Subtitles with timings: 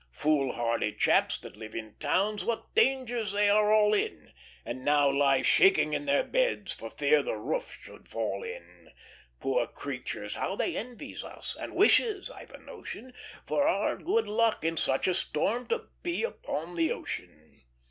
[0.09, 4.33] "'Foolhardy chaps, that live in towns, What dangers they are all in!
[4.65, 8.89] And now lie shaking in their beds, For fear the roof should fall in!
[9.39, 13.13] Poor creatures, how they envies us, And wishes, I've a notion,
[13.45, 17.61] For our good luck, in such a storm, To be upon the ocean.